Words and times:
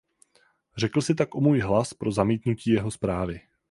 Řekl 0.77 1.01
si 1.01 1.15
tak 1.15 1.35
o 1.35 1.41
můj 1.41 1.59
hlas 1.59 1.93
pro 1.93 2.11
zamítnutí 2.11 2.71
jeho 2.71 2.91
zprávy. 2.91 3.41